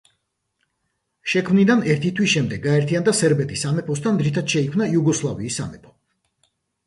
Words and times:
შექმნიდან 1.33 1.83
ერთი 1.95 2.11
თვის 2.19 2.31
შემდეგ 2.31 2.63
გაერთიანდა 2.63 3.13
სერბეთის 3.19 3.65
სამეფოსთან 3.67 4.17
რითიც 4.29 4.55
შეიქმნა 4.57 4.87
იუგოსლავიის 4.95 5.61
სამეფო. 5.61 5.93